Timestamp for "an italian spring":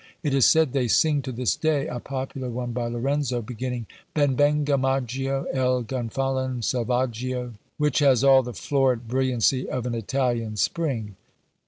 9.85-11.17